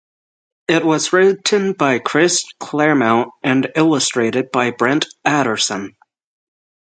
[0.67, 5.95] It was written by Chris Claremont and illustrated by Brent Anderson.